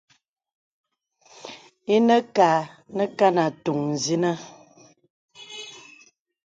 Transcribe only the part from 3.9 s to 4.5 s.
sìnə.